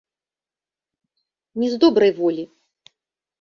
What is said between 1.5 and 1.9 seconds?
Не з